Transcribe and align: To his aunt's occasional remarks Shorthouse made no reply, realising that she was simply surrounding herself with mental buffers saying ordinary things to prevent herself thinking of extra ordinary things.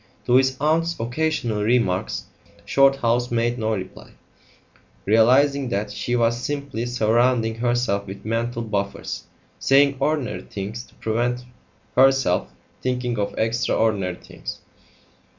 To 0.25 0.33
his 0.37 0.57
aunt's 0.59 0.99
occasional 0.99 1.61
remarks 1.61 2.23
Shorthouse 2.65 3.29
made 3.29 3.59
no 3.59 3.75
reply, 3.75 4.13
realising 5.05 5.69
that 5.69 5.91
she 5.91 6.15
was 6.15 6.41
simply 6.41 6.87
surrounding 6.87 7.53
herself 7.53 8.07
with 8.07 8.25
mental 8.25 8.63
buffers 8.63 9.25
saying 9.59 9.97
ordinary 9.99 10.41
things 10.41 10.81
to 10.85 10.95
prevent 10.95 11.45
herself 11.95 12.47
thinking 12.81 13.19
of 13.19 13.35
extra 13.37 13.75
ordinary 13.75 14.15
things. 14.15 14.57